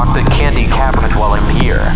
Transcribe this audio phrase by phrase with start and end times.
[0.00, 1.89] Lock the candy cabinet while I'm here.